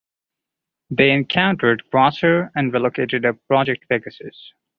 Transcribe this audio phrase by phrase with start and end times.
[0.89, 4.51] They encountered Quasar, and relocated to Project Pegasus.